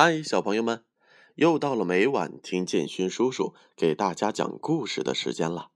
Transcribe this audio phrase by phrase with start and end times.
[0.00, 0.84] 嗨，小朋友们，
[1.34, 5.72] 又到了每晚听建勋叔叔给大家讲故事的时间了。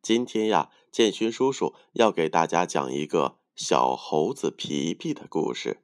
[0.00, 5.82] 今天呀，建勋叔叔要给大家讲一个小猴子皮皮的故事。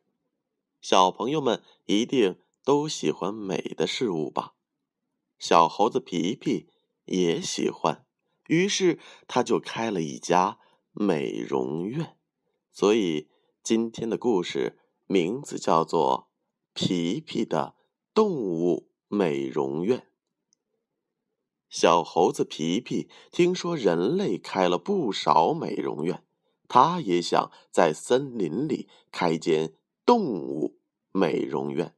[0.81, 4.55] 小朋友们一定都喜欢美的事物吧？
[5.39, 6.71] 小猴子皮皮
[7.05, 8.07] 也喜欢，
[8.47, 8.99] 于是
[9.29, 10.59] 他就开了一家
[10.93, 12.17] 美容院。
[12.73, 13.29] 所以
[13.63, 16.31] 今天的故事名字叫做。
[16.77, 17.75] 皮皮的
[18.13, 20.09] 动物美容院。
[21.71, 26.23] 小猴子皮皮听说人类开了不少美容院，
[26.69, 29.73] 他也想在森林里开间
[30.05, 30.77] 动物
[31.13, 31.95] 美容院，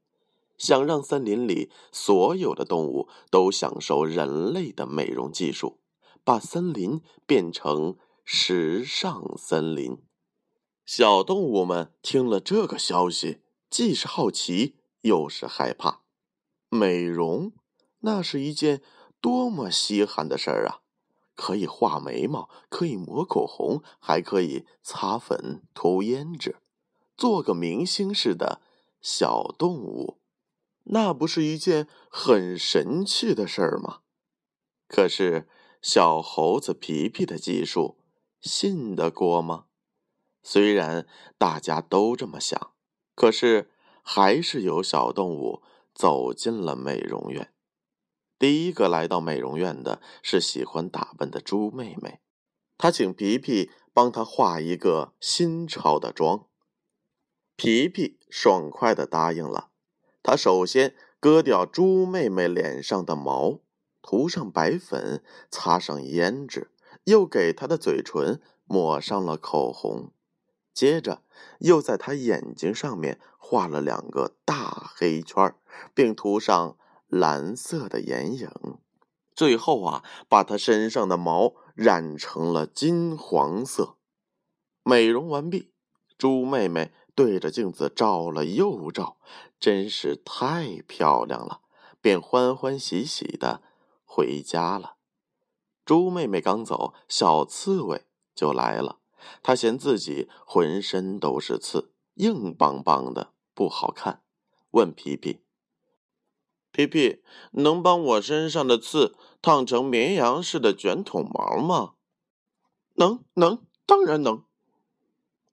[0.56, 5.80] 想让森林里所有的动物都享受人类的美容技术，
[6.22, 9.98] 把森林变成时尚森林。
[10.86, 13.40] 小动物们听了这个消息。
[13.70, 16.02] 既是好奇，又是害怕。
[16.68, 17.52] 美容，
[18.00, 18.82] 那是一件
[19.20, 20.80] 多么稀罕的事儿啊！
[21.34, 26.56] 可以画眉毛，可以抹口红，还可以擦粉、涂胭脂，
[27.16, 28.60] 做个明星似的。
[29.00, 30.18] 小动物，
[30.84, 34.00] 那不是一件很神气的事儿吗？
[34.88, 35.48] 可是，
[35.80, 37.98] 小猴子皮皮的技术
[38.40, 39.66] 信得过吗？
[40.42, 41.06] 虽然
[41.38, 42.72] 大家都这么想。
[43.18, 43.68] 可是，
[44.00, 45.60] 还是有小动物
[45.92, 47.52] 走进了美容院。
[48.38, 52.20] 第一个来到美容院的是喜欢打扮的猪妹妹，
[52.76, 56.46] 她请皮皮帮她化一个新潮的妆。
[57.56, 59.70] 皮皮爽快的答应了。
[60.22, 63.58] 他首先割掉猪妹妹脸上的毛，
[64.00, 66.70] 涂上白粉，擦上胭脂，
[67.02, 70.12] 又给她的嘴唇抹上了口红。
[70.78, 71.24] 接着，
[71.58, 75.52] 又在他眼睛上面画了两个大黑圈，
[75.92, 76.76] 并涂上
[77.08, 78.48] 蓝色的眼影。
[79.34, 83.96] 最后啊，把他身上的毛染成了金黄色。
[84.84, 85.72] 美容完毕，
[86.16, 89.16] 猪妹妹对着镜子照了又照，
[89.58, 91.62] 真是太漂亮了，
[92.00, 93.62] 便欢欢喜喜的
[94.04, 94.94] 回家了。
[95.84, 98.97] 猪妹妹刚走，小刺猬就来了。
[99.42, 104.22] 他嫌自己浑身都是刺，硬邦邦的不好看，
[104.72, 105.40] 问皮皮
[106.72, 111.94] ：“皮皮，能帮我身上的刺烫成绵羊似的卷筒毛吗
[112.96, 114.44] ？”“能，能，当然能。”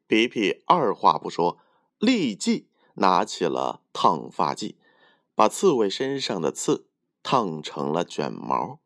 [0.07, 1.57] 皮皮二话不说，
[1.97, 4.77] 立即拿起了烫发剂，
[5.33, 6.87] 把刺猬身上的刺
[7.23, 8.79] 烫成了卷毛。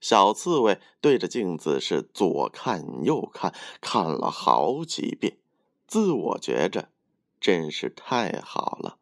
[0.00, 5.38] 小刺猬对着镜子是左看右看，看了好几遍，
[5.86, 6.90] 自我觉着
[7.40, 8.98] 真是太好了。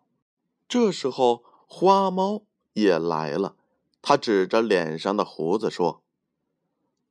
[0.69, 3.57] 这时候，花猫也来了，
[4.01, 6.03] 他指着脸上的胡子说：“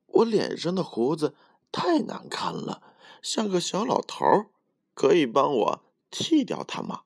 [0.06, 1.34] 我脸上的胡子
[1.70, 2.82] 太难看了，
[3.22, 4.46] 像个小老头儿，
[4.94, 7.02] 可以帮我剃掉它吗？”“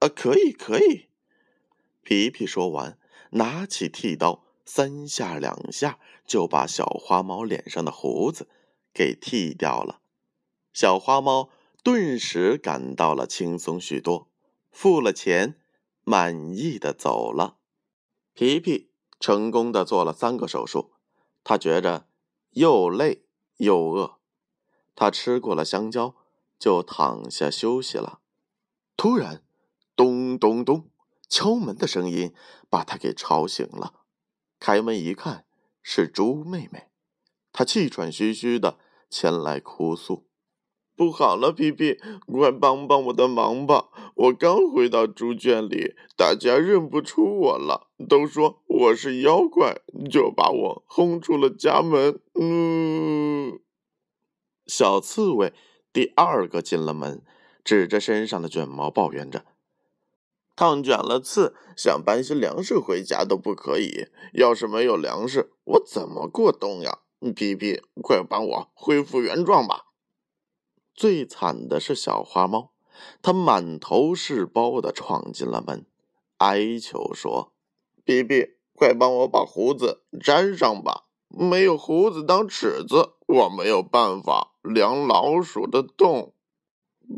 [0.00, 1.08] 啊，可以，可以。”
[2.02, 2.98] 皮皮说完，
[3.32, 4.44] 拿起剃刀。
[4.64, 8.48] 三下两下就把小花猫脸上的胡子
[8.92, 10.00] 给剃掉了，
[10.72, 11.50] 小花猫
[11.82, 14.28] 顿时感到了轻松许多，
[14.70, 15.60] 付了钱，
[16.04, 17.56] 满意的走了。
[18.32, 20.92] 皮皮成功的做了三个手术，
[21.42, 22.06] 他觉着
[22.50, 23.24] 又累
[23.56, 24.18] 又饿，
[24.94, 26.14] 他吃过了香蕉，
[26.58, 28.20] 就躺下休息了。
[28.96, 29.42] 突然，
[29.96, 30.90] 咚咚咚，
[31.28, 32.34] 敲门的声音
[32.68, 33.99] 把他给吵醒了。
[34.60, 35.46] 开门一看，
[35.82, 36.88] 是猪妹妹，
[37.50, 38.78] 她气喘吁吁的
[39.08, 40.26] 前来哭诉
[40.94, 43.88] ：“不好了，皮皮，快帮帮我的忙吧！
[44.14, 53.58] 我刚回到猪圈里，大家认不出我了，都说我是妖怪，就把我轰出了家门。”嗯，
[54.66, 55.54] 小刺猬
[55.90, 57.22] 第二个进了门，
[57.64, 59.46] 指着身上的卷毛抱怨着。
[60.54, 64.08] 烫卷了刺，想搬些粮食回家都不可以。
[64.34, 66.98] 要是没有粮食，我怎么过冬呀？
[67.34, 69.86] 皮皮，快帮我恢复原状吧！
[70.94, 72.72] 最惨的是小花猫，
[73.22, 75.86] 它满头是包的闯进了门，
[76.38, 77.52] 哀求说
[78.04, 81.04] ：“皮皮，快帮我把胡子粘上吧！
[81.28, 86.32] 没有胡子当尺子，我没有办法量老鼠的洞。”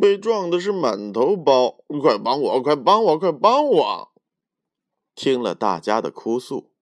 [0.01, 2.63] 被撞的是满头包，快帮我！
[2.63, 3.19] 快帮我！
[3.19, 4.13] 快帮我！
[5.15, 6.73] 听了大家的哭诉，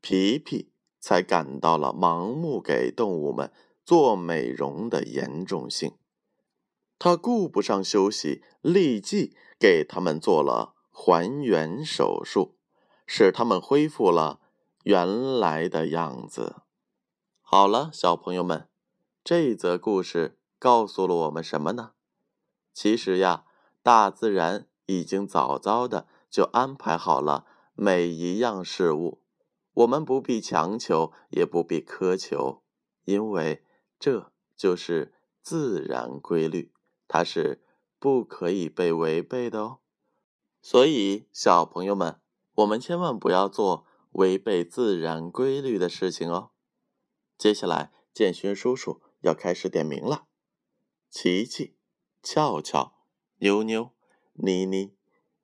[0.00, 0.70] 皮皮
[1.00, 3.50] 才感到了盲目给动物们
[3.84, 5.94] 做美容的严重性。
[6.98, 12.56] 他顾不上休息，立即给他们做了还原手术，
[13.06, 14.40] 使他们恢复了
[14.82, 16.56] 原来的样子。
[17.40, 18.68] 好了，小朋友们，
[19.24, 21.92] 这则故事告诉了我们什么呢？
[22.78, 23.44] 其实呀，
[23.82, 27.44] 大自然已经早早的就安排好了
[27.74, 29.20] 每一样事物，
[29.72, 32.62] 我们不必强求，也不必苛求，
[33.02, 33.64] 因为
[33.98, 36.72] 这就是自然规律，
[37.08, 37.64] 它是
[37.98, 39.78] 不可以被违背的哦。
[40.62, 42.20] 所以，小朋友们，
[42.54, 46.52] 我们千万不要做违背自然规律的事情哦。
[47.36, 50.28] 接下来，建勋叔叔要开始点名了：
[51.10, 51.74] 琪琪、
[52.22, 52.92] 俏俏、
[53.38, 53.92] 妞妞、
[54.34, 54.94] 妮妮、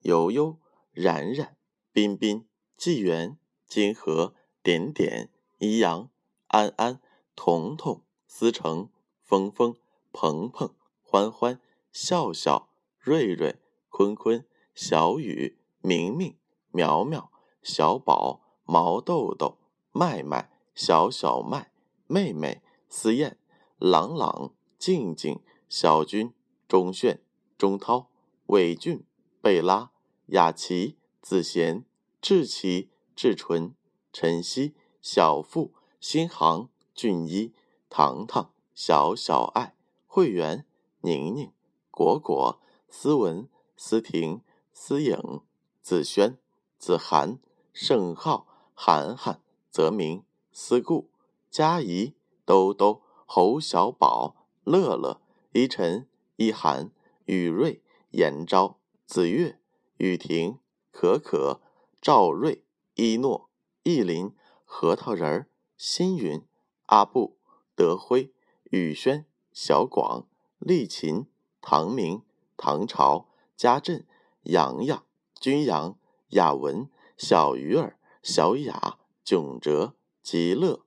[0.01, 0.59] 悠悠、
[0.93, 1.57] 然然、
[1.93, 6.11] 彬彬、纪元、金河、点点、一阳、
[6.49, 7.01] 安安、
[7.37, 8.91] 彤彤、思成、
[9.23, 9.77] 峰峰、
[10.13, 11.61] 鹏鹏、欢欢、
[11.93, 12.69] 笑笑、
[12.99, 13.57] 瑞瑞、
[13.89, 14.45] 坤坤。
[14.75, 16.37] 小雨、明明、
[16.73, 17.31] 苗苗、
[17.63, 19.59] 小宝、毛豆豆、
[19.93, 21.71] 麦麦、小小麦、
[22.09, 23.39] 妹妹、思燕、
[23.79, 26.35] 朗朗、静静、小军、
[26.75, 27.21] 钟炫、
[27.57, 28.09] 钟涛、
[28.47, 29.05] 伟俊、
[29.41, 29.93] 贝拉、
[30.27, 31.85] 雅琪、子贤、
[32.21, 33.77] 志奇、志纯、
[34.13, 37.53] 晨曦、小付、新航、俊一、
[37.89, 39.77] 糖糖、小小爱、
[40.09, 40.67] 会员、
[41.03, 41.53] 宁宁、
[41.93, 44.43] 果果、思文、思婷。
[44.77, 45.41] 思颖、
[45.81, 46.37] 子轩、
[46.79, 47.39] 子涵、
[47.73, 49.41] 盛浩、涵涵、
[49.71, 51.09] 泽明、思顾、
[51.49, 54.35] 佳怡、兜兜、侯小宝、
[54.65, 55.21] 乐乐、
[55.53, 56.91] 依晨、一涵、
[57.27, 59.59] 雨瑞、严昭、子月、
[59.99, 60.59] 雨婷、
[60.91, 61.61] 可可、
[62.01, 62.65] 赵瑞、
[62.95, 63.51] 一诺、
[63.83, 64.35] 意林、
[64.65, 65.47] 核桃仁儿、
[65.77, 66.43] 新云、
[66.87, 67.37] 阿布、
[67.75, 68.33] 德辉、
[68.71, 70.27] 宇轩、小广、
[70.59, 71.27] 丽琴、
[71.61, 72.23] 唐明、
[72.57, 74.07] 唐朝、家振。
[74.45, 75.07] 洋洋、
[75.41, 75.99] 君阳、
[76.31, 80.85] 雅文、小鱼儿、小雅、囧哲、极乐、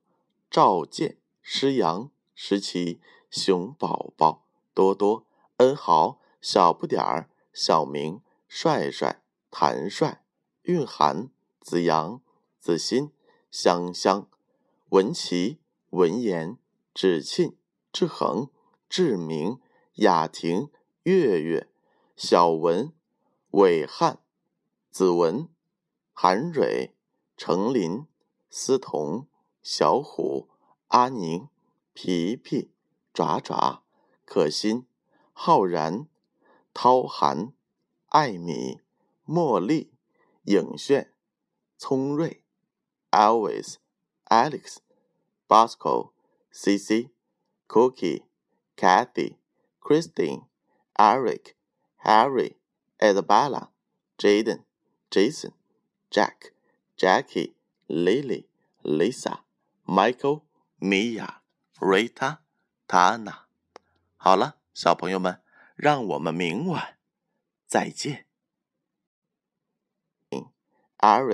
[0.48, 5.26] 赵健、诗阳、石奇、熊宝宝、多多、
[5.58, 10.24] 恩豪、小不点儿、小明、帅帅、谭帅、
[10.62, 12.20] 蕴涵、子阳、
[12.58, 13.12] 子欣、
[13.50, 14.28] 香香、
[14.88, 15.60] 文琪、
[15.90, 16.58] 文言、
[16.92, 17.54] 芷沁、
[17.92, 18.48] 志恒、
[18.88, 19.60] 志明、
[19.94, 20.70] 雅婷、
[21.04, 21.68] 月月、
[22.16, 22.92] 小文。
[23.52, 24.18] 伟汉、
[24.90, 25.48] 子文、
[26.12, 26.94] 韩蕊、
[27.34, 28.06] 程林、
[28.50, 29.26] 思彤、
[29.62, 30.50] 小虎、
[30.88, 31.48] 阿宁、
[31.94, 32.70] 皮皮、
[33.14, 33.84] 爪爪、
[34.26, 34.86] 可心、
[35.40, 36.08] 浩然、
[36.74, 37.52] 涛涵、
[38.08, 38.80] 艾米、
[39.24, 39.92] 茉莉、
[40.46, 41.14] 影炫、
[41.78, 42.42] 聪瑞、
[43.12, 43.76] Always、
[44.28, 44.78] Alex、
[45.48, 46.10] Bosco、
[46.52, 47.10] CC、
[47.68, 48.24] Cookie、
[48.76, 49.36] Kathy、
[49.80, 50.46] Christine、
[50.96, 51.54] Eric、
[52.04, 52.58] Harry。
[53.00, 53.70] Isabella、
[54.18, 54.64] Jaden、
[55.10, 55.52] Jason、
[56.10, 56.52] Jack、
[56.96, 57.54] Jackie、
[57.88, 58.46] Lily、
[58.82, 59.40] Lisa、
[59.86, 60.42] Michael、
[60.80, 61.40] Mia、
[61.80, 62.40] Rita、
[62.88, 63.46] Tana。
[64.16, 65.42] 好了，小朋友们，
[65.74, 67.00] 让我们明晚
[67.66, 68.28] 再见。
[70.98, 71.26] 阿瑞。